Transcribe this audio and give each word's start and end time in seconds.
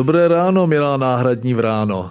Dobré 0.00 0.28
ráno, 0.28 0.66
milá 0.66 0.96
náhradní 0.96 1.54
vráno. 1.54 2.10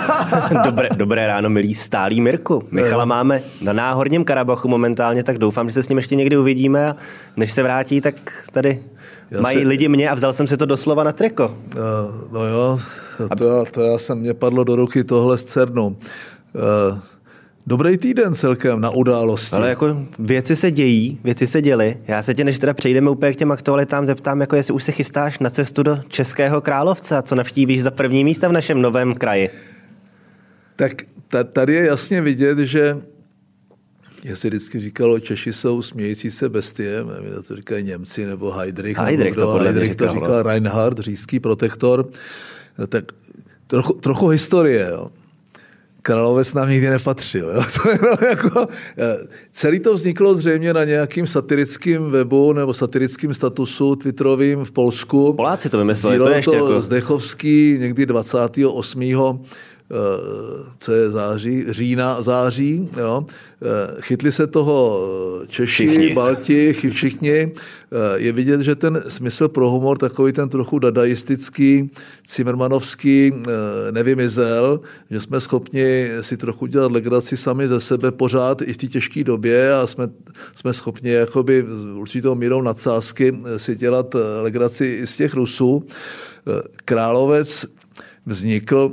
dobré, 0.64 0.88
dobré 0.96 1.26
ráno, 1.26 1.50
milý 1.50 1.74
stálý 1.74 2.20
Mirku. 2.20 2.64
Michala 2.70 3.04
máme 3.04 3.42
na 3.62 3.72
náhorním 3.72 4.24
Karabachu 4.24 4.68
momentálně, 4.68 5.24
tak 5.24 5.38
doufám, 5.38 5.68
že 5.68 5.74
se 5.74 5.82
s 5.82 5.88
ním 5.88 5.98
ještě 5.98 6.16
někdy 6.16 6.36
uvidíme 6.36 6.88
a 6.88 6.96
než 7.36 7.52
se 7.52 7.62
vrátí, 7.62 8.00
tak 8.00 8.14
tady 8.52 8.82
já 9.30 9.40
mají 9.40 9.62
se... 9.62 9.68
lidi 9.68 9.88
mě 9.88 10.10
a 10.10 10.14
vzal 10.14 10.32
jsem 10.32 10.46
si 10.46 10.56
to 10.56 10.66
doslova 10.66 11.04
na 11.04 11.12
triko. 11.12 11.44
Uh, 11.48 12.32
no 12.32 12.44
jo, 12.44 12.78
to, 13.38 13.64
to 13.70 13.80
já 13.80 13.98
jsem, 13.98 14.18
mě 14.18 14.34
padlo 14.34 14.64
do 14.64 14.76
ruky 14.76 15.04
tohle 15.04 15.38
z 15.38 15.44
CERNu. 15.44 15.96
Dobrý 17.66 17.98
týden 17.98 18.34
celkem 18.34 18.80
na 18.80 18.90
události. 18.90 19.56
Ale 19.56 19.68
jako 19.68 20.06
věci 20.18 20.56
se 20.56 20.70
dějí, 20.70 21.20
věci 21.24 21.46
se 21.46 21.62
děly. 21.62 21.98
Já 22.08 22.22
se 22.22 22.34
tě, 22.34 22.44
než 22.44 22.58
teda 22.58 22.74
přejdeme 22.74 23.10
úplně 23.10 23.32
k 23.32 23.36
těm 23.36 23.52
aktualitám, 23.52 24.06
zeptám, 24.06 24.40
jako 24.40 24.56
jestli 24.56 24.74
už 24.74 24.84
se 24.84 24.92
chystáš 24.92 25.38
na 25.38 25.50
cestu 25.50 25.82
do 25.82 26.00
Českého 26.08 26.60
královca, 26.60 27.22
co 27.22 27.34
navštívíš 27.34 27.82
za 27.82 27.90
první 27.90 28.24
místa 28.24 28.48
v 28.48 28.52
našem 28.52 28.82
novém 28.82 29.14
kraji. 29.14 29.50
Tak 30.76 30.92
tady 31.52 31.74
je 31.74 31.86
jasně 31.86 32.20
vidět, 32.20 32.58
že 32.58 32.96
já 34.24 34.36
se 34.36 34.48
vždycky 34.48 34.80
říkalo, 34.80 35.20
Češi 35.20 35.52
jsou 35.52 35.82
smějící 35.82 36.30
se 36.30 36.48
bestie, 36.48 37.04
nevím, 37.04 37.42
to 37.42 37.56
říkají 37.56 37.84
Němci 37.84 38.26
nebo 38.26 38.50
Heidrich. 38.50 38.98
Heidrich 38.98 39.36
nebo 39.36 39.46
to, 39.46 39.52
podle 39.52 39.72
Heidrich 39.72 39.94
to 39.94 40.08
říkal 40.08 40.28
no. 40.28 40.42
Reinhard, 40.42 40.98
říšský 40.98 41.40
protektor. 41.40 42.10
Tak 42.88 43.04
trochu, 43.66 43.92
trochu 43.92 44.28
historie. 44.28 44.88
Jo. 44.90 45.10
Královec 46.02 46.54
nám 46.54 46.68
nikdy 46.68 46.90
nepatřil. 46.90 47.50
Jo? 47.50 47.64
To 47.82 47.90
je 47.90 47.98
no 48.02 48.28
jako, 48.28 48.66
eh, 48.98 49.16
celý 49.52 49.80
to 49.80 49.94
vzniklo 49.94 50.34
zřejmě 50.34 50.74
na 50.74 50.84
nějakým 50.84 51.26
satirickým 51.26 52.10
webu 52.10 52.52
nebo 52.52 52.74
satirickým 52.74 53.34
statusu 53.34 53.96
twitterovým 53.96 54.64
v 54.64 54.72
Polsku. 54.72 55.32
Poláci 55.32 55.68
to 55.68 55.78
vymysleli, 55.78 56.18
to 56.18 56.28
je 56.28 56.36
ještě 56.36 56.50
to 56.50 56.56
jako... 56.56 56.80
Zdechovský 56.80 57.76
někdy 57.80 58.06
28 58.06 59.02
Eh, 59.02 59.38
co 60.78 60.92
je 60.92 61.10
září, 61.10 61.64
října, 61.68 62.22
září, 62.22 62.88
jo. 62.98 63.24
Eh, 63.62 63.96
chytli 64.00 64.32
se 64.32 64.46
toho 64.46 65.06
Češi, 65.46 65.86
všichni. 65.86 66.14
Balti, 66.14 66.72
všichni. 66.90 67.32
Eh, 67.32 67.50
je 68.16 68.32
vidět, 68.32 68.60
že 68.60 68.74
ten 68.74 69.02
smysl 69.08 69.48
pro 69.48 69.70
humor, 69.70 69.98
takový 69.98 70.32
ten 70.32 70.48
trochu 70.48 70.78
dadaistický, 70.78 71.90
cimrmanovský, 72.26 73.32
nevymizel, 73.90 74.80
že 75.10 75.20
jsme 75.20 75.40
schopni 75.40 76.08
si 76.20 76.36
trochu 76.36 76.66
dělat 76.66 76.92
legraci 76.92 77.36
sami 77.36 77.68
ze 77.68 77.80
sebe 77.80 78.12
pořád 78.12 78.62
i 78.62 78.72
v 78.72 78.76
té 78.76 78.86
těžké 78.86 79.24
době 79.24 79.74
a 79.74 79.86
jsme, 79.86 80.08
jsme 80.54 80.72
schopni 80.72 81.10
jakoby 81.10 81.64
určitou 81.94 82.34
mírou 82.34 82.62
nadsázky 82.62 83.38
si 83.56 83.76
dělat 83.76 84.16
legraci 84.42 84.86
i 84.86 85.06
z 85.06 85.16
těch 85.16 85.34
Rusů. 85.34 85.84
Královec 86.84 87.66
vznikl 88.26 88.92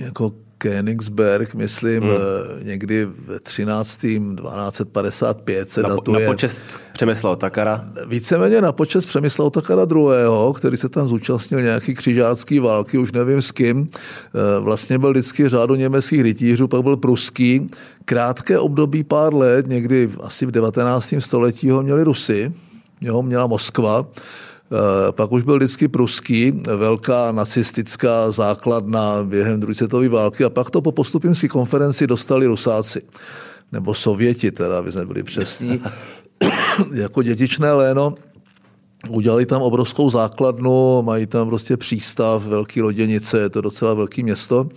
jako 0.00 0.32
Königsberg, 0.60 1.54
myslím, 1.54 2.02
hmm. 2.02 2.10
Eh, 2.10 2.64
někdy 2.64 3.04
v 3.04 3.40
13. 3.42 4.00
1255 4.00 5.70
se 5.70 5.82
na, 5.82 5.88
datuje. 5.88 6.26
Na 6.26 6.32
počest 6.32 6.62
Přemysla 6.92 7.30
Otakara? 7.30 7.84
Víceméně 8.06 8.60
na 8.60 8.72
počest 8.72 9.06
Přemysla 9.06 9.44
Otakara 9.44 9.82
II., 9.82 10.52
který 10.54 10.76
se 10.76 10.88
tam 10.88 11.08
zúčastnil 11.08 11.60
nějaký 11.60 11.94
křižácký 11.94 12.58
války, 12.58 12.98
už 12.98 13.12
nevím 13.12 13.42
s 13.42 13.50
kým. 13.50 13.88
Eh, 13.88 14.60
vlastně 14.60 14.98
byl 14.98 15.10
vždycky 15.10 15.48
řádu 15.48 15.74
německých 15.74 16.20
rytířů, 16.20 16.68
pak 16.68 16.82
byl 16.82 16.96
pruský. 16.96 17.66
Krátké 18.04 18.58
období 18.58 19.04
pár 19.04 19.34
let, 19.34 19.66
někdy 19.66 20.10
asi 20.20 20.46
v 20.46 20.50
19. 20.50 21.14
století 21.20 21.70
ho 21.70 21.82
měli 21.82 22.02
Rusy, 22.04 22.52
jo, 23.00 23.22
měla 23.22 23.46
Moskva. 23.46 24.06
Eh, 24.72 25.12
pak 25.12 25.32
už 25.32 25.42
byl 25.42 25.56
vždycky 25.56 25.88
pruský, 25.88 26.52
velká 26.76 27.32
nacistická 27.32 28.30
základna 28.30 29.24
během 29.24 29.60
druhé 29.60 29.74
světové 29.74 30.08
války 30.08 30.44
a 30.44 30.50
pak 30.50 30.70
to 30.70 30.82
po 30.82 30.92
postupimské 30.92 31.48
konferenci 31.48 32.06
dostali 32.06 32.46
Rusáci, 32.46 33.02
nebo 33.72 33.94
Sověti, 33.94 34.50
teda, 34.50 34.78
aby 34.78 34.92
jsme 34.92 35.06
byli 35.06 35.22
přesní, 35.22 35.82
jako 36.94 37.22
dětičné 37.22 37.72
léno. 37.72 38.14
Udělali 39.08 39.46
tam 39.46 39.62
obrovskou 39.62 40.10
základnu, 40.10 41.02
mají 41.02 41.26
tam 41.26 41.48
prostě 41.48 41.76
přístav, 41.76 42.46
velký 42.46 42.82
loděnice, 42.82 43.40
je 43.40 43.50
to 43.50 43.60
docela 43.60 43.94
velké 43.94 44.22
město. 44.22 44.68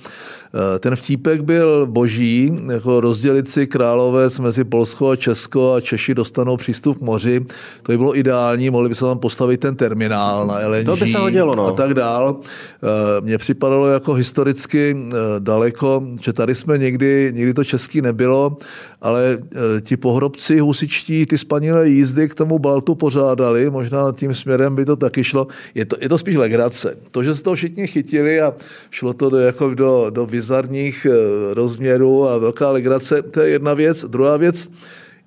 Eh, 0.56 0.80
ten 0.80 0.96
vtípek 0.96 1.42
byl 1.42 1.88
boží, 1.88 2.52
jako 2.72 3.00
rozdělit 3.00 3.50
si 3.50 3.68
královec 3.68 4.40
mezi 4.40 4.64
Polsko 4.64 5.10
a 5.10 5.16
Česko 5.16 5.74
a 5.74 5.82
Češi 5.82 6.14
dostanou 6.14 6.58
přístup 6.58 6.98
k 6.98 7.02
moři. 7.02 7.40
To 7.84 7.92
by 7.92 7.98
bylo 7.98 8.18
ideální, 8.18 8.70
mohli 8.70 8.90
by 8.90 8.96
se 8.96 9.06
tam 9.06 9.20
postavit 9.20 9.60
ten 9.60 9.76
terminál 9.76 10.48
na 10.48 10.68
LNG 10.68 10.86
to 10.86 10.96
by 10.96 11.12
se 11.12 11.18
hodilo, 11.18 11.56
no. 11.56 11.66
a 11.66 11.72
tak 11.72 11.94
dál. 11.94 12.38
Eh, 12.44 13.22
mně 13.22 13.38
připadalo 13.38 13.88
jako 13.88 14.14
historicky 14.14 14.98
eh, 14.98 15.16
daleko, 15.40 16.04
že 16.22 16.34
tady 16.34 16.56
jsme 16.56 16.78
někdy, 16.78 17.32
někdy 17.36 17.54
to 17.54 17.64
český 17.64 18.02
nebylo, 18.02 18.58
ale 19.02 19.38
ti 19.82 19.98
pohrobci 19.98 20.60
husičtí 20.60 21.26
ty 21.26 21.38
spanilé 21.38 21.90
jízdy 21.90 22.30
k 22.30 22.36
tomu 22.36 22.60
Baltu 22.60 22.96
pořádali, 22.96 23.70
možná 23.70 24.12
tím 24.12 24.36
směrem 24.36 24.76
by 24.76 24.86
to 24.86 24.96
taky 24.96 25.24
šlo. 25.24 25.48
Je 25.76 25.86
to, 25.86 25.96
je 26.02 26.10
to 26.10 26.18
spíš 26.18 26.36
legrace. 26.36 26.98
To, 27.12 27.24
že 27.24 27.36
se 27.36 27.44
to 27.44 27.56
všichni 27.56 27.88
chytili 27.88 28.42
a 28.42 28.54
šlo 28.92 29.14
to 29.14 29.30
do, 29.30 29.38
jako 29.38 29.74
do, 29.74 30.10
do 30.10 30.26
bizarních 30.44 31.08
eh, 31.10 31.54
rozměrů 31.54 32.28
a 32.28 32.38
velká 32.38 32.72
legrace, 32.72 33.22
to 33.22 33.42
je 33.42 33.50
jedna 33.50 33.74
věc. 33.74 34.06
Druhá 34.06 34.38
věc, 34.38 34.70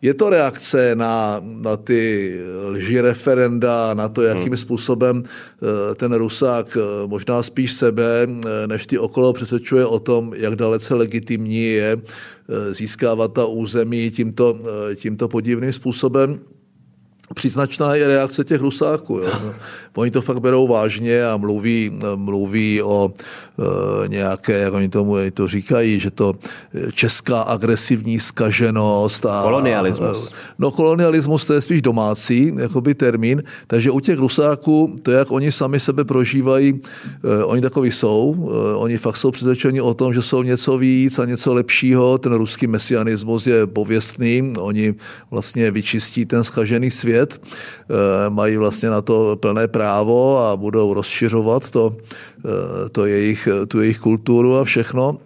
je 0.03 0.15
to 0.15 0.31
reakce 0.31 0.93
na, 0.95 1.41
na 1.41 1.77
ty 1.77 2.33
lži 2.69 3.01
referenda, 3.01 3.95
na 3.95 4.09
to, 4.09 4.23
jakým 4.23 4.53
hmm. 4.53 4.57
způsobem 4.57 5.25
eh, 5.25 5.95
ten 5.95 6.13
Rusák 6.13 6.77
eh, 6.77 6.81
možná 7.07 7.43
spíš 7.43 7.73
sebe, 7.73 8.29
než 8.67 8.87
ty 8.87 8.99
okolo 8.99 9.33
přesvědčuje 9.33 9.87
o 9.87 9.99
tom, 9.99 10.33
jak 10.37 10.57
dalece 10.57 10.95
legitimní 10.95 11.65
je 11.65 11.97
získávat 12.71 13.33
ta 13.33 13.47
území 13.47 14.11
tímto, 14.11 14.59
tímto 14.95 15.29
podivným 15.29 15.73
způsobem 15.73 16.41
příznačná 17.35 17.95
je 17.95 18.09
reakce 18.09 18.45
těch 18.45 18.61
Rusáků. 18.61 19.19
Jo. 19.19 19.53
Oni 19.97 20.11
to 20.11 20.23
fakt 20.23 20.41
berou 20.41 20.69
vážně 20.69 21.27
a 21.27 21.37
mluví, 21.37 21.99
mluví 22.15 22.83
o 22.83 23.13
e, 23.15 24.09
nějaké, 24.09 24.59
jak 24.59 24.75
oni 24.75 24.89
tomu 24.89 25.13
oni 25.13 25.31
to 25.31 25.49
říkají, 25.49 26.01
že 26.01 26.11
to 26.11 26.35
česká 26.93 27.41
agresivní 27.41 28.21
skaženost. 28.21 29.27
A, 29.27 29.43
kolonialismus. 29.43 30.33
No 30.59 30.71
kolonialismus 30.71 31.45
to 31.45 31.53
je 31.53 31.61
spíš 31.61 31.83
domácí 31.83 32.53
jakoby 32.59 32.95
termín, 32.95 33.43
takže 33.67 33.91
u 33.91 34.01
těch 34.01 34.19
Rusáků, 34.19 34.97
to 35.03 35.11
jak 35.11 35.31
oni 35.31 35.53
sami 35.53 35.81
sebe 35.81 36.05
prožívají, 36.05 36.81
e, 37.25 37.45
oni 37.45 37.63
takový 37.63 37.91
jsou, 37.91 38.51
e, 38.53 38.75
oni 38.75 38.99
fakt 38.99 39.17
jsou 39.17 39.31
přesvědčeni 39.31 39.81
o 39.81 39.95
tom, 39.95 40.15
že 40.15 40.23
jsou 40.23 40.43
něco 40.43 40.79
víc 40.79 41.19
a 41.19 41.25
něco 41.25 41.55
lepšího, 41.55 42.19
ten 42.19 42.33
ruský 42.33 42.67
mesianismus 42.67 43.47
je 43.47 43.67
pověstný, 43.67 44.53
oni 44.59 44.95
vlastně 45.31 45.71
vyčistí 45.71 46.27
ten 46.27 46.45
skažený 46.45 46.91
svět, 46.91 47.16
svět, 47.17 47.41
eh, 47.41 48.31
mají 48.31 48.57
vlastně 48.57 48.91
na 48.91 49.01
to 49.01 49.37
plné 49.41 49.69
právo 49.69 50.39
a 50.39 50.57
budou 50.57 50.95
rozšiřovat 50.95 51.71
to, 51.71 51.97
eh, 52.45 52.89
to 52.89 53.07
jejich, 53.07 53.49
tu 53.69 53.81
jejich 53.81 53.99
kulturu 53.99 54.57
a 54.57 54.65
všechno. 54.65 55.26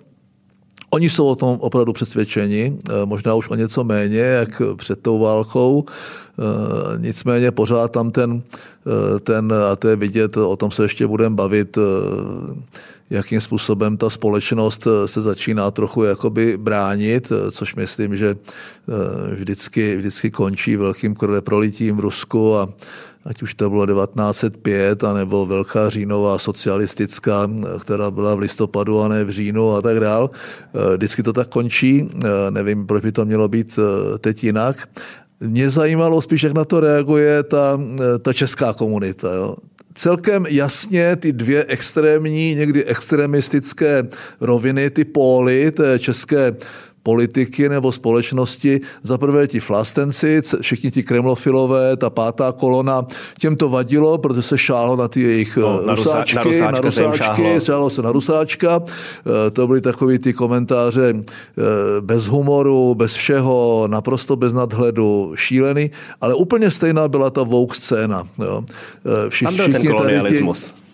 Oni 0.91 1.11
jsou 1.11 1.27
o 1.27 1.37
tom 1.37 1.59
opravdu 1.61 1.93
přesvědčeni, 1.93 2.79
eh, 2.89 2.93
možná 3.07 3.35
už 3.35 3.49
o 3.49 3.55
něco 3.55 3.85
méně, 3.85 4.19
jak 4.19 4.63
před 4.77 5.03
tou 5.03 5.19
válkou, 5.19 5.85
nicméně 6.99 7.51
pořád 7.51 7.93
tam 7.93 8.11
ten, 8.11 8.43
ten, 9.23 9.53
a 9.73 9.77
to 9.77 9.89
je 9.89 9.97
vidět, 9.97 10.37
o 10.37 10.57
tom 10.57 10.71
se 10.71 10.83
ještě 10.83 11.07
budeme 11.07 11.37
bavit, 11.37 11.79
jakým 13.11 13.41
způsobem 13.41 13.97
ta 13.97 14.11
společnost 14.11 14.87
eh, 14.87 15.09
se 15.09 15.23
začíná 15.23 15.71
trochu 15.71 16.05
jakoby 16.05 16.57
bránit, 16.57 17.33
eh, 17.33 17.51
což 17.51 17.75
myslím, 17.75 18.17
že 18.17 18.37
eh, 18.37 19.35
vždycky, 19.35 19.97
vždycky 19.97 20.31
končí 20.31 20.77
velkým 20.77 21.15
krveprolitím 21.15 21.97
v 21.97 22.01
Rusku 22.01 22.57
a 22.57 22.69
ať 23.25 23.43
už 23.43 23.55
to 23.55 23.71
bylo 23.71 23.87
1905, 23.87 25.05
anebo 25.05 25.47
Velká 25.47 25.91
říjnová 25.91 26.39
socialistická, 26.39 27.51
která 27.81 28.11
byla 28.11 28.35
v 28.35 28.39
listopadu 28.39 29.01
a 29.01 29.09
ne 29.09 29.25
v 29.25 29.31
říjnu 29.31 29.73
a 29.73 29.83
tak 29.83 30.01
dál. 30.01 30.31
Vždycky 30.97 31.23
to 31.23 31.33
tak 31.33 31.49
končí, 31.49 32.09
nevím, 32.51 32.87
proč 32.87 33.03
by 33.03 33.13
to 33.13 33.25
mělo 33.25 33.49
být 33.49 33.79
teď 34.21 34.45
jinak. 34.45 34.89
Mě 35.41 35.71
zajímalo 35.71 36.23
spíš, 36.23 36.43
jak 36.43 36.53
na 36.53 36.65
to 36.65 36.81
reaguje 36.81 37.43
ta, 37.43 37.81
ta 38.23 38.33
česká 38.33 38.73
komunita. 38.73 39.35
Jo 39.35 39.55
celkem 39.95 40.47
jasně 40.49 41.17
ty 41.17 41.33
dvě 41.33 41.65
extrémní, 41.69 42.55
někdy 42.55 42.85
extremistické 42.85 44.09
roviny, 44.41 44.91
ty 44.91 45.05
póly 45.05 45.71
té 45.71 45.99
české 45.99 46.57
politiky 47.03 47.69
nebo 47.69 47.93
společnosti. 47.93 48.81
Za 49.03 49.19
prvé 49.19 49.47
ti 49.47 49.61
flastenci, 49.61 50.43
všichni 50.61 50.91
ti 50.91 51.03
kremlofilové, 51.03 51.97
ta 51.97 52.11
pátá 52.11 52.53
kolona, 52.53 53.07
těm 53.39 53.57
to 53.57 53.69
vadilo, 53.69 54.19
protože 54.19 54.43
se 54.43 54.59
šálo 54.59 54.97
na 54.97 55.09
ty 55.09 55.21
jejich 55.21 55.57
no, 55.57 55.87
na 55.87 55.95
rusáčky, 55.95 56.37
na, 56.37 56.43
rusáčka 56.43 56.71
na 56.71 56.81
rusáčky, 56.81 57.61
šálo 57.65 57.91
se 57.91 58.03
na 58.03 58.13
rusáčka. 58.13 58.83
Eh, 58.87 59.51
to 59.51 59.67
byly 59.67 59.81
takový 59.81 60.19
ty 60.19 60.33
komentáře 60.33 61.15
eh, 61.15 61.63
bez 62.01 62.27
humoru, 62.27 62.95
bez 62.95 63.15
všeho, 63.15 63.89
naprosto 63.91 64.37
bez 64.37 64.53
nadhledu, 64.53 65.33
šílený, 65.35 65.91
ale 66.21 66.35
úplně 66.35 66.71
stejná 66.71 67.09
byla 67.09 67.31
ta 67.31 67.43
Vogue 67.43 67.75
scéna. 67.75 68.29
Jo. 68.39 68.65
Eh, 69.07 69.31
Všichni, 69.31 69.57
Tam 69.57 69.67
byl 69.67 69.81
ten 69.81 69.93
kolonialismus. 69.93 70.71
Ti, 70.71 70.90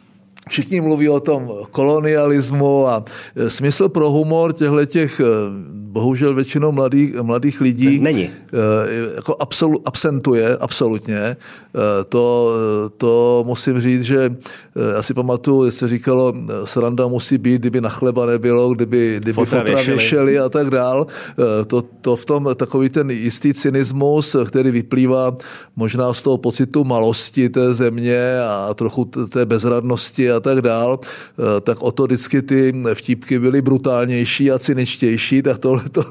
Všichni 0.49 0.81
mluví 0.81 1.09
o 1.09 1.21
tom 1.21 1.51
kolonialismu 1.71 2.89
a 2.89 3.05
e, 3.37 3.51
smysl 3.51 3.89
pro 3.89 4.11
humor 4.11 4.53
těchto 4.53 4.85
těch, 4.85 5.21
e, 5.21 5.25
bohužel 5.69 6.35
většinou 6.35 6.73
mladých, 6.73 7.15
mladých 7.15 7.61
lidí 7.61 7.99
Není. 7.99 8.23
E, 8.23 8.31
jako 9.17 9.37
absolu, 9.39 9.83
absentuje, 9.85 10.57
absolutně. 10.57 11.37
To, 12.09 12.55
to 12.97 13.45
musím 13.47 13.81
říct, 13.81 14.03
že 14.03 14.37
já 14.97 15.03
si 15.03 15.15
pamatuju, 15.15 15.71
se 15.71 15.89
říkalo, 15.89 16.33
sranda 16.65 17.07
musí 17.07 17.39
být, 17.39 17.61
kdyby 17.61 17.81
na 17.81 17.89
chleba 17.89 18.27
nebylo, 18.27 18.75
kdyby, 18.75 19.17
kdyby 19.17 19.33
fotra, 19.33 19.59
fotra 19.59 19.75
věšeli. 19.75 19.97
věšeli 19.97 20.39
a 20.39 20.49
tak 20.49 20.71
dál. 20.71 21.07
To, 21.67 21.83
to 21.83 22.17
v 22.17 22.25
tom 22.25 22.49
takový 22.57 22.89
ten 22.89 23.11
jistý 23.11 23.55
cynismus, 23.55 24.37
který 24.49 24.71
vyplývá 24.71 25.37
možná 25.77 26.15
z 26.15 26.23
toho 26.23 26.39
pocitu 26.39 26.85
malosti 26.85 27.49
té 27.49 27.75
země 27.75 28.39
a 28.49 28.75
trochu 28.75 29.05
té 29.05 29.47
bezradnosti 29.47 30.31
a 30.31 30.36
tak 30.41 30.61
dál, 30.61 31.01
eh, 31.39 31.61
tak 31.61 31.83
o 31.83 31.93
to 31.93 32.05
vždycky 32.05 32.43
ty 32.43 32.73
vtípky 32.95 33.39
byly 33.39 33.63
brutálnější 33.63 34.51
a 34.51 34.59
cyničtější, 34.59 35.43
tak 35.43 35.59
tohleto. 35.59 36.05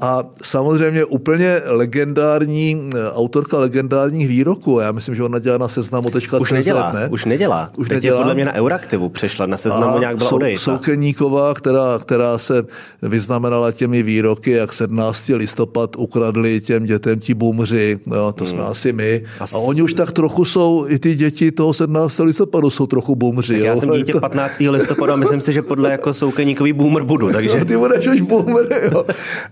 A 0.00 0.22
samozřejmě 0.42 1.04
úplně 1.04 1.60
legendární, 1.64 2.90
eh, 2.94 3.10
autorka 3.10 3.58
legendárních 3.58 4.28
výroků, 4.28 4.80
já 4.80 4.92
myslím, 4.92 5.14
že 5.14 5.22
ona 5.22 5.38
dělá 5.38 5.58
na 5.58 5.68
seznamu.cz, 5.68 6.32
už 6.40 6.50
nedělá, 6.50 6.92
ne? 6.92 7.08
Už 7.10 7.24
nedělá. 7.24 7.70
Už 7.76 7.88
Teď 7.88 7.96
nedělá. 7.96 8.16
je 8.16 8.20
podle 8.20 8.34
mě 8.34 8.44
na 8.44 8.54
Euraktivu 8.54 9.08
přešla, 9.08 9.46
na 9.46 9.56
seznamu 9.56 9.96
a 9.96 9.98
nějak 10.00 10.16
byla 10.16 10.30
sou, 10.30 10.40
Soukeníková, 10.56 11.54
která, 11.54 11.98
která 12.00 12.38
se 12.38 12.62
vyznamenala 13.02 13.72
těmi 13.72 14.02
výroky, 14.02 14.50
jak 14.50 14.72
17. 14.72 15.28
listopad 15.28 15.96
ukradli 15.96 16.60
těm 16.60 16.84
dětem 16.84 17.20
ti 17.20 17.34
bumři, 17.34 17.98
jo, 18.06 18.32
to 18.32 18.44
hmm. 18.44 18.52
jsme 18.52 18.62
asi 18.62 18.92
my. 18.92 19.22
A, 19.40 19.44
a 19.54 19.58
oni 19.58 19.82
už 19.82 19.94
tak 19.94 20.12
trochu 20.12 20.44
jsou, 20.44 20.86
i 20.88 20.98
ty 20.98 21.14
děti 21.14 21.52
toho 21.52 21.74
17. 21.74 22.18
listopadu 22.18 22.70
jsou 22.70 22.86
trochu 22.86 23.16
bumři. 23.16 23.58
Já 23.70 23.76
jsem 23.76 23.90
dítě 23.90 24.12
to... 24.12 24.20
15. 24.20 24.60
listopadu 24.60 25.12
a 25.12 25.16
myslím 25.16 25.40
si, 25.40 25.52
že 25.52 25.62
podle 25.62 25.90
jako 25.90 26.14
soukeníkový 26.14 26.72
boomer 26.72 27.02
budu. 27.02 27.32
Takže... 27.32 27.58
No, 27.58 27.64
ty 27.64 27.76
budeš 27.76 28.06
už 28.06 28.20
boomer, 28.20 28.90
jo. 28.92 29.06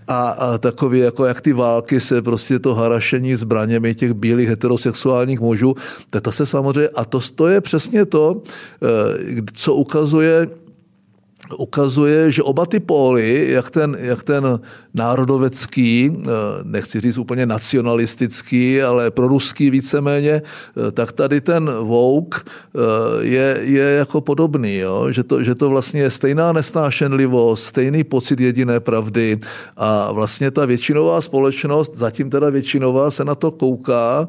A, 0.07 0.29
a 0.29 0.57
takový, 0.57 0.99
jako 0.99 1.25
jak 1.25 1.41
ty 1.41 1.53
války 1.53 2.01
se 2.01 2.21
prostě 2.21 2.59
to 2.59 2.75
harašení 2.75 3.35
zbraněmi 3.35 3.95
těch 3.95 4.13
bílých 4.13 4.49
heterosexuálních 4.49 5.39
mužů, 5.39 5.75
to 6.21 6.31
se 6.31 6.45
samozřejmě, 6.45 6.89
a 6.89 7.05
to, 7.05 7.19
to 7.35 7.47
je 7.47 7.61
přesně 7.61 8.05
to, 8.05 8.41
eh, 8.83 9.41
co 9.53 9.73
ukazuje 9.73 10.47
ukazuje, 11.57 12.31
že 12.31 12.43
oba 12.43 12.65
ty 12.65 12.79
póly, 12.79 13.51
jak 13.51 13.69
ten, 13.69 13.97
jak 13.99 14.23
ten 14.23 14.59
národovecký, 14.93 16.11
eh, 16.17 16.29
nechci 16.63 17.01
říct 17.01 17.17
úplně 17.17 17.45
nacionalistický, 17.45 18.81
ale 18.81 19.11
proruský 19.11 19.69
víceméně, 19.69 20.41
eh, 20.41 20.91
tak 20.91 21.11
tady 21.11 21.41
ten 21.41 21.71
Vouk 21.81 22.45
eh, 22.45 22.79
je, 23.25 23.57
je 23.61 23.83
jako 23.83 24.21
podobný, 24.21 24.77
jo? 24.77 25.07
Že, 25.11 25.23
to, 25.23 25.43
že 25.43 25.55
to 25.55 25.69
vlastně 25.69 26.01
je 26.01 26.11
stejná 26.11 26.53
nesnášenlivost, 26.53 27.65
stejný 27.65 28.03
pocit 28.03 28.39
jediné 28.39 28.79
pravdy 28.79 29.39
a 29.77 30.11
vlastně 30.11 30.51
ta 30.51 30.65
většinová 30.65 31.21
společnost, 31.21 31.91
zatím 31.95 32.29
teda 32.29 32.49
většinová, 32.49 33.11
se 33.11 33.25
na 33.25 33.35
to 33.35 33.51
kouká, 33.51 34.27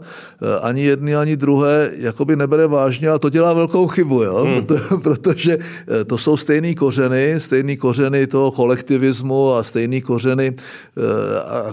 ani 0.62 0.82
jedny, 0.82 1.16
ani 1.16 1.36
druhé, 1.36 1.90
jakoby 1.96 2.36
nebere 2.36 2.66
vážně 2.66 3.08
a 3.08 3.18
to 3.18 3.28
dělá 3.28 3.54
velkou 3.54 3.86
chybu, 3.86 4.22
jo? 4.22 4.44
Hmm. 4.44 4.64
Proto, 4.64 4.98
protože 4.98 5.58
to 6.06 6.18
jsou 6.18 6.36
stejný 6.36 6.74
kořeny, 6.74 7.34
stejný 7.38 7.76
kořeny 7.76 8.26
toho 8.26 8.50
kolektivismu 8.50 9.54
a 9.54 9.62
stejný 9.62 10.00
kořeny 10.00 10.50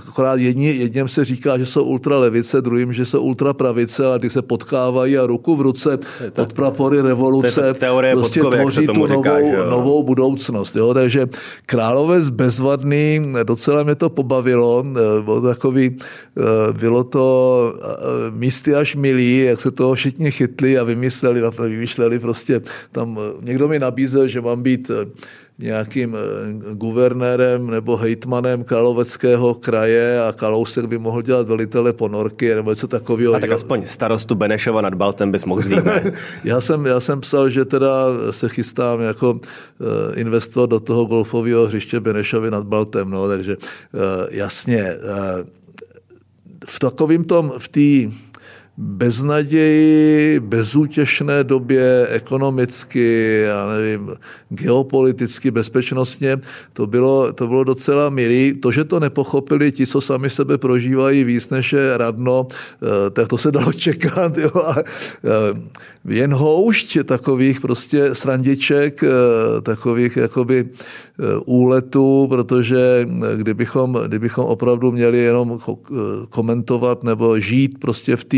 akorát 0.07 0.39
jedni, 0.39 0.67
jedním 0.67 1.07
se 1.07 1.25
říká, 1.25 1.57
že 1.57 1.65
jsou 1.65 1.83
ultralevice, 1.83 2.61
druhým, 2.61 2.93
že 2.93 3.05
jsou 3.05 3.21
ultrapravice 3.21 4.13
a 4.13 4.17
když 4.17 4.33
se 4.33 4.41
potkávají 4.41 5.17
a 5.17 5.25
ruku 5.25 5.55
v 5.55 5.61
ruce 5.61 5.99
pod 6.33 6.53
prapory 6.53 7.01
revoluce 7.01 7.73
prostě 8.13 8.41
tvoří 8.41 8.85
tu 8.85 9.05
novou, 9.07 9.23
říká, 9.23 9.39
novou 9.69 10.03
budoucnost. 10.03 10.75
Jo? 10.75 10.93
Takže 10.93 11.27
Královec 11.65 12.29
bezvadný, 12.29 13.33
docela 13.43 13.83
mě 13.83 13.95
to 13.95 14.09
pobavilo, 14.09 14.83
eh, 14.87 15.21
bylo 15.23 15.41
takový, 15.41 15.97
eh, 15.97 16.73
bylo 16.73 17.03
to 17.03 17.27
místy 18.31 18.75
až 18.75 18.95
milý, 18.95 19.39
jak 19.39 19.61
se 19.61 19.71
toho 19.71 19.95
všichni 19.95 20.31
chytli 20.31 20.77
a 20.77 20.83
vymysleli, 20.83 21.41
vymysleli 21.59 22.19
prostě 22.19 22.61
tam, 22.91 23.19
někdo 23.41 23.67
mi 23.67 23.79
nabízel, 23.79 24.27
že 24.27 24.41
mám 24.41 24.63
být 24.63 24.91
nějakým 25.59 26.15
eh, 26.15 26.73
guvernérem 26.73 27.67
nebo 27.67 27.97
hejtmanem 27.97 28.63
Královeckého 28.63 29.53
kraje 29.53 30.21
a 30.21 30.33
Kalousek 30.33 30.85
by 30.85 30.97
mohl 30.97 31.21
dělat 31.21 31.47
velitele 31.47 31.93
ponorky 31.93 32.55
nebo 32.55 32.69
něco 32.69 32.87
takového. 32.87 33.33
A 33.33 33.39
tak 33.39 33.51
aspoň 33.51 33.85
starostu 33.85 34.35
Benešova 34.35 34.81
nad 34.81 34.95
Baltem 34.95 35.31
bys 35.31 35.45
mohl 35.45 35.61
vzít, 35.61 35.79
já, 36.43 36.61
jsem, 36.61 36.85
já 36.85 36.99
jsem 36.99 37.19
psal, 37.19 37.49
že 37.49 37.65
teda 37.65 37.89
se 38.31 38.49
chystám 38.49 39.01
jako 39.01 39.39
eh, 39.41 40.19
investor 40.19 40.69
do 40.69 40.79
toho 40.79 41.05
golfového 41.05 41.65
hřiště 41.65 41.99
Benešovy 41.99 42.51
nad 42.51 42.63
Baltem, 42.63 43.09
no, 43.09 43.27
takže 43.27 43.57
eh, 43.61 44.27
jasně, 44.31 44.95
v 46.67 46.79
takovým 46.79 47.23
tom, 47.23 47.53
v 47.57 47.67
té 47.67 48.15
beznaději, 48.77 50.39
bezútěšné 50.39 51.43
době, 51.43 52.07
ekonomicky, 52.09 53.41
já 53.45 53.67
nevím, 53.67 54.11
geopoliticky, 54.49 55.51
bezpečnostně, 55.51 56.37
to 56.73 56.87
bylo, 56.87 57.33
to 57.33 57.47
bylo 57.47 57.63
docela 57.63 58.09
milý. 58.09 58.53
To, 58.53 58.71
že 58.71 58.83
to 58.83 58.99
nepochopili 58.99 59.71
ti, 59.71 59.87
co 59.87 60.01
sami 60.01 60.29
sebe 60.29 60.57
prožívají 60.57 61.23
víc 61.23 61.49
než 61.49 61.73
je 61.73 61.97
radno, 61.97 62.47
eh, 62.51 63.09
tak 63.09 63.27
to 63.27 63.37
se 63.37 63.51
dalo 63.51 63.73
čekat. 63.73 64.37
Jo. 64.37 64.51
A 64.65 64.75
eh, 64.79 64.83
jen 66.05 66.33
houšť 66.33 66.97
takových 67.05 67.61
prostě 67.61 68.15
srandiček, 68.15 69.03
eh, 69.03 69.61
takových 69.61 70.17
jakoby 70.17 70.69
úletů, 71.45 72.27
protože 72.29 73.07
kdybychom, 73.35 73.99
kdybychom 74.07 74.45
opravdu 74.45 74.91
měli 74.91 75.17
jenom 75.17 75.59
komentovat 76.29 77.03
nebo 77.03 77.39
žít 77.39 77.79
prostě 77.79 78.15
v 78.15 78.23
té 78.23 78.37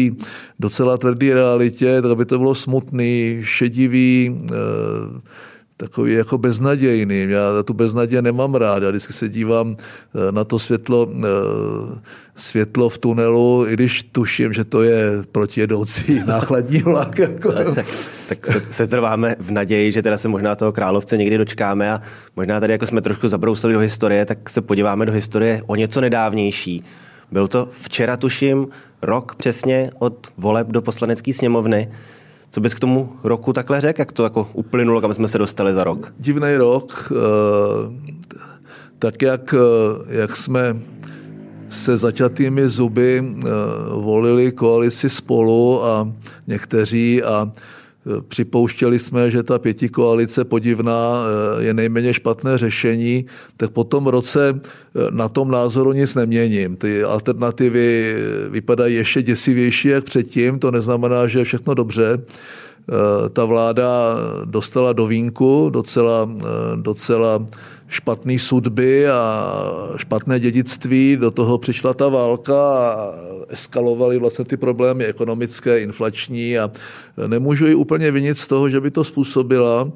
docela 0.59 0.97
tvrdé 0.97 1.33
realitě, 1.33 2.01
tak 2.01 2.17
by 2.17 2.25
to 2.25 2.37
bylo 2.37 2.55
smutný, 2.55 3.39
šedivý, 3.43 4.37
eh, 4.51 4.55
takový 5.79 6.13
jako 6.13 6.37
beznadějný. 6.37 7.25
Já 7.29 7.63
tu 7.65 7.73
beznaděj 7.73 8.21
nemám 8.21 8.55
rád. 8.55 8.83
Já 8.83 8.89
vždycky 8.89 9.13
se 9.13 9.29
dívám 9.29 9.75
eh, 9.79 10.31
na 10.31 10.43
to 10.43 10.59
světlo, 10.59 11.09
eh, 11.19 11.99
světlo 12.35 12.89
v 12.89 12.97
tunelu, 12.97 13.65
i 13.67 13.73
když 13.73 14.03
tuším, 14.03 14.53
že 14.53 14.63
to 14.63 14.83
je 14.83 15.23
protijedoucí 15.31 16.21
náchladní 16.27 16.79
vlak. 16.79 17.19
Jako. 17.19 17.51
Tak, 17.51 17.75
tak, 17.75 17.85
tak 18.29 18.47
se, 18.47 18.61
se 18.69 18.87
trváme 18.87 19.35
v 19.39 19.51
naději, 19.51 19.91
že 19.91 20.01
teda 20.01 20.17
se 20.17 20.27
možná 20.27 20.55
toho 20.55 20.71
královce 20.71 21.17
někdy 21.17 21.37
dočkáme 21.37 21.91
a 21.91 22.01
možná 22.35 22.59
tady 22.59 22.73
jako 22.73 22.87
jsme 22.87 23.01
trošku 23.01 23.29
zabrousili 23.29 23.73
do 23.73 23.79
historie, 23.79 24.25
tak 24.25 24.49
se 24.49 24.61
podíváme 24.61 25.05
do 25.05 25.11
historie 25.11 25.61
o 25.67 25.75
něco 25.75 26.01
nedávnější. 26.01 26.83
Byl 27.31 27.47
to 27.47 27.69
včera, 27.71 28.17
tuším, 28.17 28.67
rok 29.01 29.35
přesně 29.35 29.91
od 29.99 30.27
voleb 30.37 30.67
do 30.67 30.81
poslanecké 30.81 31.33
sněmovny. 31.33 31.91
Co 32.51 32.61
bys 32.61 32.73
k 32.73 32.79
tomu 32.79 33.13
roku 33.23 33.53
takhle 33.53 33.81
řekl, 33.81 34.01
jak 34.01 34.11
to 34.11 34.23
jako 34.23 34.49
uplynulo, 34.53 35.01
kam 35.01 35.13
jsme 35.13 35.27
se 35.27 35.37
dostali 35.37 35.73
za 35.73 35.83
rok? 35.83 36.13
Divný 36.17 36.55
rok, 36.55 37.11
eh, 37.11 38.15
tak 38.99 39.21
jak, 39.21 39.53
eh, 39.53 40.19
jak 40.19 40.37
jsme 40.37 40.77
se 41.69 41.97
začatými 41.97 42.69
zuby 42.69 43.23
eh, 43.23 43.49
volili 43.93 44.51
koalici 44.51 45.09
spolu 45.09 45.85
a 45.85 46.11
někteří 46.47 47.23
a 47.23 47.51
připouštěli 48.27 48.99
jsme, 48.99 49.31
že 49.31 49.43
ta 49.43 49.59
pěti 49.59 49.89
koalice 49.89 50.45
podivná 50.45 51.23
eh, 51.59 51.63
je 51.63 51.73
nejméně 51.73 52.13
špatné 52.13 52.57
řešení, 52.57 53.25
tak 53.57 53.69
po 53.71 53.83
tom 53.83 54.07
roce 54.07 54.59
eh, 54.59 54.99
na 55.11 55.29
tom 55.29 55.51
názoru 55.51 55.93
nic 55.93 56.15
neměním. 56.15 56.75
Ty 56.75 57.03
alternativy 57.03 58.15
eh, 58.15 58.49
vypadají 58.49 58.95
ještě 58.95 59.21
děsivější 59.21 59.87
jak 59.87 60.03
předtím, 60.03 60.59
to 60.59 60.71
neznamená, 60.71 61.27
že 61.27 61.39
je 61.39 61.45
všechno 61.45 61.73
dobře. 61.73 62.21
Ta 63.33 63.45
vláda 63.45 64.15
dostala 64.45 64.93
do 64.93 65.07
vínku 65.07 65.69
docela, 65.69 66.29
docela 66.75 67.45
špatné 67.89 68.39
sudby 68.39 69.09
a 69.09 69.53
špatné 69.97 70.39
dědictví, 70.39 71.17
do 71.17 71.31
toho 71.31 71.57
přišla 71.57 71.93
ta 71.93 72.09
válka 72.09 72.53
a 72.53 73.13
eskalovaly 73.47 74.19
vlastně 74.19 74.45
ty 74.45 74.57
problémy 74.57 75.05
ekonomické, 75.05 75.79
inflační 75.79 76.59
a 76.59 76.71
nemůžu 77.27 77.67
ji 77.67 77.75
úplně 77.75 78.11
vinit 78.11 78.37
z 78.37 78.47
toho, 78.47 78.69
že 78.69 78.81
by 78.81 78.91
to 78.91 79.03
způsobila. 79.03 79.91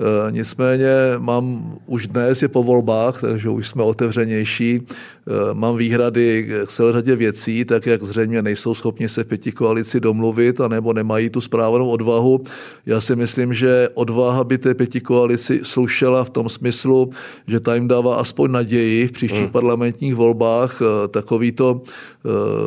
Eh, 0.00 0.32
nicméně 0.32 0.94
mám 1.18 1.74
už 1.86 2.06
dnes 2.06 2.42
je 2.42 2.48
po 2.48 2.62
volbách, 2.62 3.20
takže 3.20 3.48
už 3.48 3.68
jsme 3.68 3.82
otevřenější. 3.82 4.80
Eh, 4.80 5.54
mám 5.54 5.76
výhrady 5.76 6.48
k 6.66 6.70
celé 6.70 6.92
řadě 6.92 7.16
věcí, 7.16 7.64
tak 7.64 7.86
jak 7.86 8.02
zřejmě 8.02 8.42
nejsou 8.42 8.74
schopni 8.74 9.08
se 9.08 9.24
v 9.24 9.26
pěti 9.26 9.52
koalici 9.52 10.00
domluvit, 10.00 10.60
anebo 10.60 10.92
nemají 10.92 11.30
tu 11.30 11.40
správnou 11.40 11.88
odvahu. 11.88 12.42
Já 12.86 13.00
si 13.00 13.16
myslím, 13.16 13.54
že 13.54 13.88
odvaha 13.94 14.44
by 14.44 14.58
té 14.58 14.74
pěti 14.74 15.00
koalici 15.00 15.60
slušela 15.62 16.24
v 16.24 16.30
tom 16.30 16.48
smyslu, 16.48 17.10
že 17.48 17.60
ta 17.60 17.74
jim 17.74 17.88
dává 17.88 18.16
aspoň 18.16 18.50
naději 18.50 19.06
v 19.06 19.12
příštích 19.12 19.40
hmm. 19.40 19.50
parlamentních 19.50 20.14
volbách. 20.14 20.82
Takovýto 21.10 21.82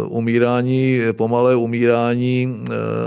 umírání, 0.07 1.00
pomalé 1.11 1.55
umírání 1.55 2.55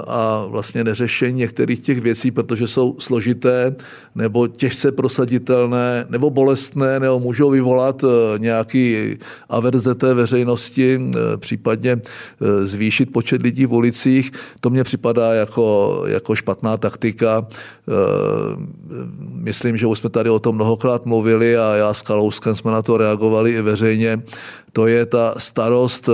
a 0.06 0.46
vlastně 0.48 0.84
neřešení 0.84 1.38
některých 1.38 1.80
těch 1.80 2.00
věcí, 2.00 2.30
protože 2.30 2.68
jsou 2.68 2.96
složité 2.98 3.76
nebo 4.14 4.46
těžce 4.48 4.92
prosaditelné, 4.92 6.06
nebo 6.08 6.30
bolestné, 6.30 7.00
nebo 7.00 7.20
můžou 7.20 7.50
vyvolat 7.50 8.04
nějaký 8.38 9.16
averze 9.48 9.94
té 9.94 10.14
veřejnosti, 10.14 11.00
případně 11.36 12.00
zvýšit 12.64 13.12
počet 13.12 13.42
lidí 13.42 13.66
v 13.66 13.74
ulicích. 13.74 14.32
To 14.60 14.70
mně 14.70 14.84
připadá 14.84 15.34
jako, 15.34 16.02
jako 16.06 16.34
špatná 16.34 16.76
taktika. 16.76 17.46
Eh, 17.46 17.92
myslím, 19.34 19.76
že 19.76 19.86
už 19.86 19.98
jsme 19.98 20.10
tady 20.10 20.30
o 20.30 20.38
tom 20.38 20.54
mnohokrát 20.54 21.06
mluvili 21.06 21.56
a 21.56 21.74
já 21.74 21.94
s 21.94 22.02
Kalouskem 22.02 22.56
jsme 22.56 22.70
na 22.70 22.82
to 22.82 22.96
reagovali 22.96 23.50
i 23.50 23.62
veřejně. 23.62 24.22
To 24.72 24.86
je 24.86 25.06
ta 25.06 25.34
starost 25.38 26.08
eh, 26.08 26.12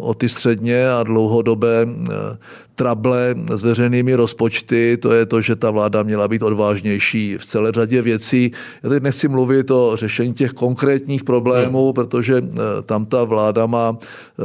o 0.00 0.14
ty 0.14 0.28
středně 0.28 0.90
a 0.90 1.02
dlouhodobé 1.02 1.86
eh, 1.86 2.36
trable 2.80 3.34
s 3.56 3.62
veřejnými 3.62 4.14
rozpočty, 4.14 4.96
to 4.96 5.12
je 5.12 5.26
to, 5.26 5.40
že 5.40 5.56
ta 5.56 5.70
vláda 5.70 6.02
měla 6.02 6.28
být 6.28 6.42
odvážnější 6.42 7.36
v 7.38 7.44
celé 7.46 7.72
řadě 7.72 8.02
věcí. 8.02 8.52
Já 8.82 8.88
teď 8.88 9.02
nechci 9.02 9.28
mluvit 9.28 9.70
o 9.70 9.92
řešení 9.94 10.32
těch 10.32 10.52
konkrétních 10.52 11.24
problémů, 11.24 11.84
hmm. 11.84 11.92
protože 11.92 12.40
tam 12.88 13.04
ta 13.06 13.24
vláda 13.24 13.66
má 13.66 13.98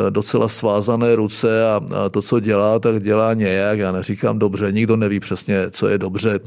docela 0.10 0.48
svázané 0.52 1.16
ruce 1.16 1.48
a 1.64 1.80
to, 2.12 2.22
co 2.22 2.40
dělá, 2.40 2.80
tak 2.80 3.00
dělá 3.04 3.34
nějak. 3.34 3.80
Já 3.80 3.92
neříkám 3.92 4.40
dobře, 4.40 4.72
nikdo 4.72 4.98
neví 5.00 5.20
přesně, 5.20 5.72
co 5.72 5.88
je 5.88 5.98
dobře. 5.98 6.40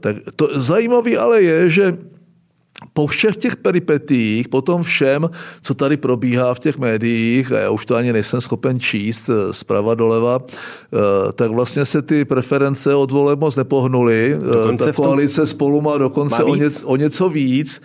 Tak 0.00 0.16
to 0.36 0.48
zajímavé 0.54 1.18
ale 1.18 1.42
je, 1.42 1.68
že 1.68 1.98
po 2.92 3.06
všech 3.06 3.36
těch 3.36 3.56
peripetích, 3.56 4.48
po 4.48 4.62
tom 4.62 4.82
všem, 4.82 5.30
co 5.62 5.74
tady 5.74 5.96
probíhá 5.96 6.54
v 6.54 6.58
těch 6.58 6.78
médiích, 6.78 7.52
a 7.52 7.58
já 7.58 7.70
už 7.70 7.86
to 7.86 7.96
ani 7.96 8.12
nejsem 8.12 8.40
schopen 8.40 8.80
číst 8.80 9.28
eh, 9.28 9.52
zprava 9.52 9.94
doleva, 9.94 10.38
eh, 10.42 11.32
tak 11.32 11.50
vlastně 11.50 11.86
se 11.86 12.02
ty 12.02 12.24
preference 12.24 12.94
od 12.94 13.10
voleb 13.10 13.40
moc 13.40 13.56
nepohnuly. 13.56 14.34
Eh, 14.34 14.54
dokonce 14.54 14.84
Ta 14.84 14.92
koalice 14.92 15.46
spolu 15.46 15.80
má 15.80 15.98
dokonce 15.98 16.42
má 16.42 16.48
o, 16.48 16.54
ně, 16.54 16.66
o 16.84 16.96
něco 16.96 17.28
víc. 17.28 17.82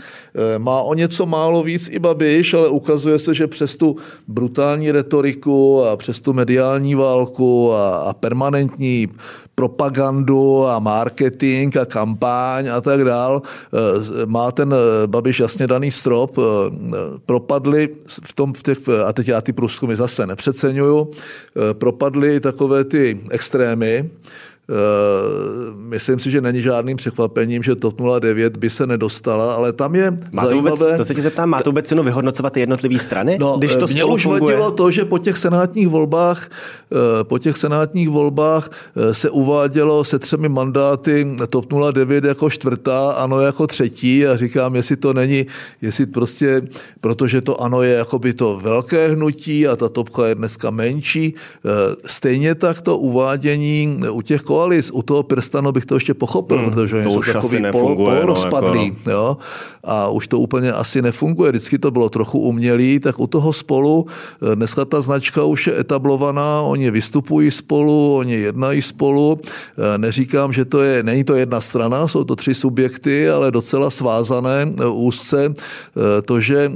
Má 0.57 0.81
o 0.81 0.93
něco 0.93 1.25
málo 1.25 1.63
víc 1.63 1.89
i 1.89 1.99
Babiš, 1.99 2.53
ale 2.53 2.69
ukazuje 2.69 3.19
se, 3.19 3.35
že 3.35 3.47
přes 3.47 3.75
tu 3.75 3.95
brutální 4.27 4.91
retoriku 4.91 5.83
a 5.83 5.97
přes 5.97 6.21
tu 6.21 6.33
mediální 6.33 6.95
válku 6.95 7.73
a, 7.73 7.97
a 7.97 8.13
permanentní 8.13 9.07
propagandu 9.57 10.67
a 10.67 10.79
marketing 10.79 11.77
a 11.77 11.85
kampaň 11.85 12.69
a 12.69 12.81
tak 12.81 13.01
dál. 13.03 13.41
Eh, 13.41 14.25
má 14.25 14.51
ten 14.51 14.73
eh, 14.73 15.07
Babiš 15.07 15.39
jasně 15.39 15.67
daný 15.67 15.91
strop. 15.91 16.37
Eh, 16.37 16.41
propadly 17.25 17.89
v 18.05 18.33
tom, 18.33 18.53
v 18.53 18.63
těch, 18.63 18.77
a 19.05 19.13
teď 19.13 19.27
já 19.27 19.41
ty 19.41 19.53
průzkumy 19.53 19.95
zase 19.95 20.27
nepřeceňuju, 20.27 21.11
propadly 21.73 22.39
takové 22.39 22.83
ty 22.83 23.19
extrémy, 23.31 24.09
myslím 25.75 26.19
si, 26.19 26.31
že 26.31 26.41
není 26.41 26.61
žádným 26.61 26.97
překvapením, 26.97 27.63
že 27.63 27.75
TOP 27.75 28.01
09 28.19 28.57
by 28.57 28.69
se 28.69 28.87
nedostala, 28.87 29.53
ale 29.53 29.73
tam 29.73 29.95
je 29.95 30.11
má 30.31 30.43
to 30.43 30.49
zajímavé... 30.49 30.75
Vůbec, 30.75 30.97
to 30.97 31.05
se 31.05 31.15
ti 31.15 31.21
zeptám, 31.21 31.49
má 31.49 31.61
to 31.61 31.69
vůbec 31.69 31.87
cenu 31.87 32.03
vyhodnocovat 32.03 32.53
ty 32.53 32.59
jednotlivé 32.59 32.99
strany? 32.99 33.37
No, 33.39 33.57
když 33.57 33.75
to 33.75 33.87
mě 33.87 34.03
už 34.03 34.23
funguje? 34.23 34.41
vadilo 34.41 34.71
to, 34.71 34.91
že 34.91 35.05
po 35.05 35.17
těch 35.17 35.37
senátních 35.37 35.87
volbách, 35.87 36.49
eh, 36.91 37.23
po 37.23 37.39
těch 37.39 37.57
senátních 37.57 38.09
volbách 38.09 38.69
eh, 38.69 39.13
se 39.13 39.29
uvádělo 39.29 40.03
se 40.03 40.19
třemi 40.19 40.49
mandáty 40.49 41.35
TOP 41.49 41.65
09 41.91 42.23
jako 42.23 42.49
čtvrtá, 42.49 43.11
ano 43.11 43.41
jako 43.41 43.67
třetí 43.67 44.27
a 44.27 44.37
říkám, 44.37 44.75
jestli 44.75 44.95
to 44.95 45.13
není, 45.13 45.45
jestli 45.81 46.05
prostě, 46.05 46.61
protože 47.01 47.41
to 47.41 47.61
ano 47.61 47.81
je 47.81 47.93
jakoby 47.93 48.33
to 48.33 48.59
velké 48.63 49.07
hnutí 49.07 49.67
a 49.67 49.75
ta 49.75 49.89
topka 49.89 50.27
je 50.27 50.35
dneska 50.35 50.71
menší, 50.71 51.35
stejně 52.05 52.55
tak 52.55 52.81
to 52.81 52.97
uvádění 52.97 53.99
u 54.11 54.21
těch 54.21 54.41
koalic, 54.57 54.89
u 54.93 55.01
toho 55.01 55.23
Prstanu 55.23 55.71
bych 55.71 55.85
to 55.85 55.93
ještě 55.95 56.13
pochopil, 56.13 56.57
hmm, 56.57 56.65
protože 56.71 56.95
oni 56.95 57.13
jsou 57.13 57.21
takový 57.21 57.61
polo, 57.71 57.95
polorozpadlý. 57.95 58.89
No, 58.89 58.95
jako 58.95 59.01
no. 59.05 59.13
jo? 59.13 59.37
A 59.83 60.09
už 60.09 60.27
to 60.27 60.39
úplně 60.39 60.71
asi 60.71 61.01
nefunguje. 61.01 61.51
Vždycky 61.51 61.77
to 61.77 61.91
bylo 61.91 62.09
trochu 62.09 62.39
umělý, 62.39 62.99
tak 62.99 63.19
u 63.19 63.27
toho 63.27 63.53
spolu 63.53 64.05
eh, 64.05 64.55
dneska 64.55 64.85
ta 64.85 65.01
značka 65.01 65.43
už 65.43 65.67
je 65.67 65.79
etablovaná, 65.79 66.61
oni 66.61 66.91
vystupují 66.91 67.51
spolu, 67.51 68.17
oni 68.17 68.33
jednají 68.33 68.81
spolu. 68.81 69.39
Eh, 69.39 69.97
neříkám, 69.97 70.53
že 70.53 70.65
to 70.65 70.81
je, 70.81 71.03
není 71.03 71.23
to 71.23 71.35
jedna 71.35 71.61
strana, 71.61 72.07
jsou 72.07 72.23
to 72.23 72.35
tři 72.35 72.53
subjekty, 72.53 73.29
ale 73.29 73.51
docela 73.51 73.89
svázané 73.89 74.65
eh, 74.65 74.85
úzce. 74.89 75.53
To, 76.25 76.39
že, 76.39 76.71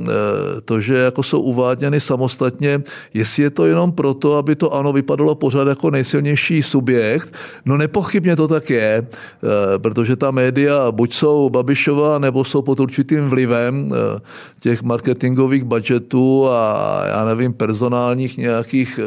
to, 0.65 0.81
že 0.81 0.95
jako 0.95 1.23
jsou 1.23 1.41
uváděny 1.41 1.99
samostatně, 1.99 2.83
jestli 3.13 3.43
je 3.43 3.49
to 3.49 3.65
jenom 3.65 3.91
proto, 3.91 4.37
aby 4.37 4.55
to 4.55 4.73
ano 4.73 4.93
vypadalo 4.93 5.35
pořád 5.35 5.67
jako 5.67 5.91
nejsilnější 5.91 6.63
subjekt, 6.63 7.33
No 7.71 7.77
nepochybně 7.77 8.35
to 8.35 8.47
tak 8.47 8.69
je, 8.69 9.07
eh, 9.07 9.79
protože 9.79 10.15
ta 10.15 10.31
média 10.31 10.91
buď 10.91 11.13
jsou 11.13 11.49
Babišová, 11.49 12.19
nebo 12.19 12.43
jsou 12.43 12.61
pod 12.61 12.79
určitým 12.79 13.29
vlivem 13.29 13.91
eh, 13.93 14.19
těch 14.61 14.83
marketingových 14.83 15.63
budgetů 15.63 16.47
a 16.49 17.03
já 17.07 17.25
nevím, 17.25 17.53
personálních 17.53 18.37
nějakých 18.37 18.99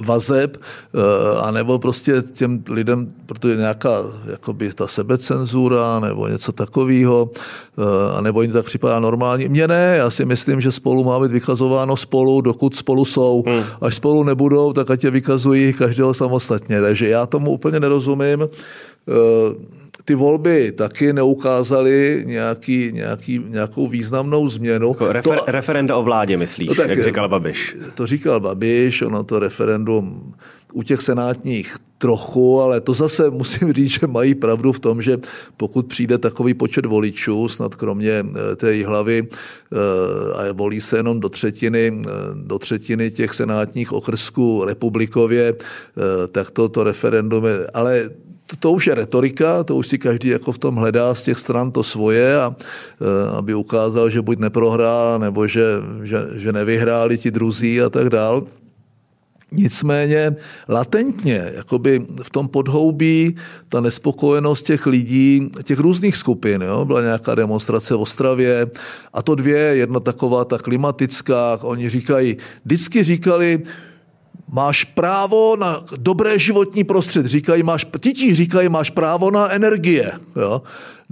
vazeb, 0.00 0.56
eh, 0.56 1.40
a 1.40 1.50
nebo 1.50 1.78
prostě 1.78 2.22
těm 2.22 2.62
lidem, 2.70 3.12
protože 3.26 3.56
nějaká 3.56 3.90
jakoby 4.30 4.72
ta 4.74 4.86
sebecenzura 4.86 6.00
nebo 6.00 6.28
něco 6.28 6.52
takového, 6.52 7.30
eh, 7.78 8.16
a 8.18 8.20
nebo 8.20 8.42
jim 8.42 8.52
tak 8.52 8.64
připadá 8.64 9.00
normální. 9.00 9.48
Mně 9.48 9.68
ne, 9.68 9.94
já 9.98 10.10
si 10.10 10.24
myslím, 10.24 10.60
že 10.60 10.72
spolu 10.72 11.04
má 11.04 11.20
být 11.20 11.30
vykazováno 11.30 11.96
spolu, 11.96 12.40
dokud 12.40 12.76
spolu 12.76 13.04
jsou. 13.04 13.44
Hmm. 13.46 13.62
Až 13.80 13.94
spolu 13.94 14.24
nebudou, 14.24 14.72
tak 14.72 14.90
ať 14.90 15.04
je 15.04 15.10
vykazují 15.10 15.72
každého 15.72 16.14
samostatně. 16.14 16.80
Takže 16.80 17.08
já 17.08 17.26
tomu 17.26 17.50
úplně 17.50 17.80
nerozumím 17.80 18.42
eh, 18.42 19.79
ty 20.10 20.14
volby 20.14 20.72
taky 20.72 21.12
neukázaly 21.12 22.24
nějaký, 22.26 22.90
nějaký, 22.92 23.40
nějakou 23.48 23.88
významnou 23.88 24.48
změnu. 24.48 24.88
Jako 24.88 25.12
refer, 25.12 25.38
to, 25.38 25.44
referenda 25.46 25.96
o 25.96 26.02
vládě, 26.02 26.36
myslíš, 26.36 26.68
no 26.68 26.74
tak, 26.74 26.90
jak 26.90 27.04
říkal 27.04 27.28
Babiš? 27.28 27.76
To 27.94 28.06
říkal 28.06 28.40
Babiš, 28.40 29.02
ono 29.02 29.24
to 29.24 29.38
referendum 29.38 30.34
u 30.72 30.82
těch 30.82 31.02
senátních 31.02 31.76
trochu, 31.98 32.60
ale 32.60 32.80
to 32.80 32.94
zase 32.94 33.30
musím 33.30 33.72
říct, 33.78 33.90
že 34.00 34.06
mají 34.06 34.34
pravdu 34.34 34.72
v 34.72 34.80
tom, 34.80 35.02
že 35.02 35.16
pokud 35.56 35.86
přijde 35.86 36.18
takový 36.18 36.54
počet 36.54 36.86
voličů, 36.86 37.48
snad 37.48 37.74
kromě 37.74 38.10
eh, 38.10 38.56
té 38.56 38.86
hlavy, 38.86 39.28
eh, 39.28 40.48
a 40.50 40.52
volí 40.52 40.80
se 40.80 40.96
jenom 40.96 41.20
do 41.20 41.28
třetiny, 41.28 42.02
eh, 42.06 42.10
do 42.34 42.58
třetiny 42.58 43.10
těch 43.10 43.34
senátních 43.34 43.92
okrsků 43.92 44.64
republikově, 44.64 45.54
tak 46.32 46.50
to, 46.50 46.68
to 46.68 46.84
referendum 46.84 47.44
je, 47.44 47.66
ale 47.74 48.10
to, 48.58 48.72
už 48.72 48.86
je 48.86 48.94
retorika, 48.94 49.64
to 49.64 49.76
už 49.76 49.86
si 49.86 49.98
každý 49.98 50.28
jako 50.28 50.52
v 50.52 50.58
tom 50.58 50.76
hledá 50.76 51.14
z 51.14 51.22
těch 51.22 51.38
stran 51.38 51.70
to 51.70 51.82
svoje, 51.82 52.36
a, 52.40 52.56
e, 53.00 53.36
aby 53.38 53.54
ukázal, 53.54 54.10
že 54.10 54.22
buď 54.22 54.38
neprohrá, 54.38 55.18
nebo 55.18 55.46
že, 55.46 55.64
že, 56.02 56.18
že 56.34 56.52
nevyhráli 56.52 57.18
ti 57.18 57.30
druzí 57.30 57.80
a 57.82 57.90
tak 57.90 58.08
dál. 58.08 58.46
Nicméně 59.52 60.34
latentně, 60.68 61.52
jakoby 61.54 62.06
v 62.22 62.30
tom 62.30 62.48
podhoubí 62.48 63.36
ta 63.68 63.80
nespokojenost 63.80 64.62
těch 64.62 64.86
lidí, 64.86 65.50
těch 65.64 65.78
různých 65.78 66.16
skupin, 66.16 66.62
jo? 66.62 66.84
byla 66.84 67.02
nějaká 67.02 67.34
demonstrace 67.34 67.94
v 67.94 68.00
Ostravě 68.00 68.66
a 69.12 69.22
to 69.22 69.34
dvě, 69.34 69.58
jedna 69.58 70.00
taková 70.00 70.44
ta 70.44 70.58
klimatická, 70.58 71.58
oni 71.62 71.88
říkají, 71.88 72.36
vždycky 72.64 73.02
říkali, 73.02 73.62
máš 74.52 74.84
právo 74.84 75.56
na 75.56 75.84
dobré 75.96 76.38
životní 76.38 76.84
prostředí. 76.84 77.28
Říkají, 77.28 77.62
máš, 77.62 77.86
tití 78.00 78.34
říkají, 78.34 78.68
máš 78.68 78.90
právo 78.90 79.30
na 79.30 79.50
energie. 79.50 80.12
Jo? 80.36 80.62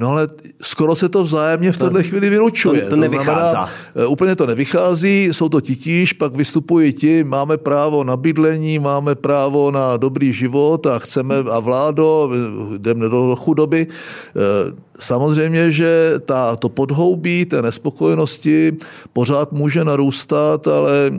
No 0.00 0.10
ale 0.10 0.28
skoro 0.62 0.96
se 0.96 1.08
to 1.08 1.22
vzájemně 1.22 1.72
v 1.72 1.78
této 1.78 2.02
chvíli 2.02 2.30
vylučuje. 2.30 2.80
To, 2.82 2.96
to, 2.96 3.02
to 3.02 3.08
znamená, 3.08 3.68
e, 3.94 4.06
úplně 4.06 4.36
to 4.36 4.46
nevychází, 4.46 5.24
jsou 5.24 5.48
to 5.48 5.60
titíž, 5.60 6.12
pak 6.12 6.36
vystupují 6.36 6.92
ti, 6.92 7.24
máme 7.24 7.56
právo 7.56 8.04
na 8.04 8.16
bydlení, 8.16 8.78
máme 8.78 9.14
právo 9.14 9.70
na 9.70 9.96
dobrý 9.96 10.32
život 10.32 10.86
a 10.86 10.98
chceme, 10.98 11.34
a 11.50 11.58
vládo, 11.60 12.30
jdeme 12.78 13.08
do 13.08 13.36
chudoby. 13.36 13.86
E, 13.86 13.90
samozřejmě, 15.00 15.70
že 15.70 16.12
ta, 16.24 16.56
to 16.56 16.68
podhoubí 16.68 17.44
té 17.44 17.62
nespokojenosti 17.62 18.76
pořád 19.12 19.52
může 19.52 19.84
narůstat, 19.84 20.68
ale 20.68 21.10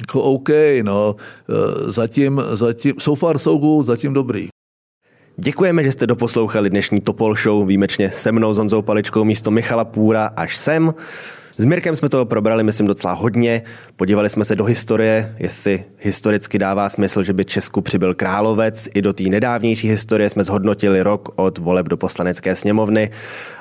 jako 0.00 0.22
OK, 0.22 0.48
no, 0.82 1.16
e, 1.48 1.92
zatím, 1.92 2.42
zatím, 2.52 2.94
so 2.98 3.20
far 3.26 3.38
so 3.38 3.60
good, 3.60 3.86
zatím 3.86 4.12
dobrý. 4.12 4.48
Děkujeme, 5.36 5.84
že 5.84 5.92
jste 5.92 6.06
doposlouchali 6.06 6.70
dnešní 6.70 7.00
Topol 7.00 7.36
Show 7.36 7.66
výjimečně 7.66 8.10
se 8.10 8.32
mnou 8.32 8.54
s 8.54 8.58
Honzou 8.58 8.82
Paličkou 8.82 9.24
místo 9.24 9.50
Michala 9.50 9.84
Půra 9.84 10.30
až 10.36 10.56
sem. 10.56 10.94
S 11.60 11.64
Mirkem 11.64 11.96
jsme 11.96 12.08
toho 12.08 12.24
probrali, 12.24 12.64
myslím, 12.64 12.86
docela 12.86 13.12
hodně. 13.12 13.62
Podívali 13.96 14.30
jsme 14.30 14.44
se 14.44 14.56
do 14.56 14.64
historie, 14.64 15.34
jestli 15.38 15.84
historicky 15.98 16.58
dává 16.58 16.88
smysl, 16.88 17.22
že 17.22 17.32
by 17.32 17.44
Česku 17.44 17.80
přibyl 17.80 18.14
královec. 18.14 18.88
I 18.94 19.02
do 19.02 19.12
té 19.12 19.22
nedávnější 19.22 19.88
historie 19.88 20.30
jsme 20.30 20.44
zhodnotili 20.44 21.02
rok 21.02 21.28
od 21.36 21.58
voleb 21.58 21.88
do 21.88 21.96
poslanecké 21.96 22.56
sněmovny. 22.56 23.10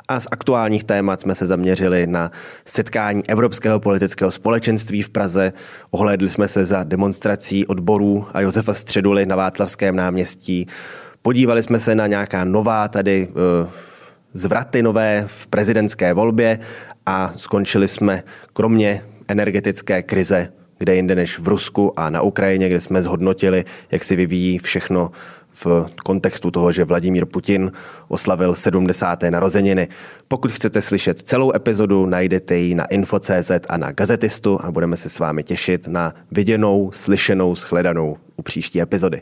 A 0.08 0.20
z 0.20 0.28
aktuálních 0.32 0.84
témat 0.84 1.22
jsme 1.22 1.36
se 1.36 1.48
zaměřili 1.48 2.08
na 2.08 2.32
setkání 2.66 3.24
Evropského 3.30 3.80
politického 3.80 4.32
společenství 4.32 5.02
v 5.02 5.10
Praze. 5.10 5.54
Ohlédli 5.92 6.30
jsme 6.30 6.48
se 6.48 6.66
za 6.66 6.84
demonstrací 6.84 7.66
odborů 7.66 8.26
a 8.34 8.42
Josefa 8.42 8.74
Středuly 8.74 9.26
na 9.26 9.36
Václavském 9.36 9.96
náměstí. 9.96 10.68
Podívali 11.22 11.64
jsme 11.64 11.80
se 11.80 11.96
na 11.96 12.08
nějaká 12.08 12.44
nová 12.44 12.88
tady 12.88 13.28
uh, 13.28 13.70
zvraty 14.34 14.84
nové 14.84 15.24
v 15.28 15.48
prezidentské 15.48 16.14
volbě 16.14 16.60
a 17.06 17.34
skončili 17.36 17.88
jsme 17.88 18.24
kromě 18.54 19.04
energetické 19.28 20.04
krize 20.04 20.52
kde 20.78 20.96
jinde 20.96 21.16
než 21.16 21.40
v 21.40 21.48
Rusku 21.48 22.00
a 22.00 22.10
na 22.10 22.22
Ukrajině, 22.22 22.70
kde 22.70 22.82
jsme 22.82 23.02
zhodnotili, 23.02 23.66
jak 23.92 24.04
si 24.04 24.16
vyvíjí 24.16 24.58
všechno 24.58 25.12
v 25.52 25.86
kontextu 26.04 26.52
toho, 26.52 26.72
že 26.72 26.84
Vladimír 26.84 27.26
Putin 27.26 27.72
oslavil 28.08 28.56
70. 28.56 29.24
narozeniny. 29.30 29.88
Pokud 30.28 30.52
chcete 30.52 30.82
slyšet 30.82 31.20
celou 31.20 31.56
epizodu, 31.56 32.06
najdete 32.06 32.58
ji 32.58 32.76
na 32.76 32.86
info.cz 32.86 33.52
a 33.70 33.78
na 33.78 33.92
Gazetistu 33.92 34.60
a 34.62 34.72
budeme 34.72 34.98
se 34.98 35.10
s 35.10 35.20
vámi 35.20 35.44
těšit 35.44 35.88
na 35.88 36.14
viděnou, 36.32 36.92
slyšenou, 36.94 37.56
shledanou 37.56 38.18
u 38.36 38.42
příští 38.42 38.82
epizody. 38.82 39.22